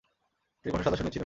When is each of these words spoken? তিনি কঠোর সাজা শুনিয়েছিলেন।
তিনি 0.65 0.71
কঠোর 0.71 0.83
সাজা 0.83 0.97
শুনিয়েছিলেন। 0.97 1.19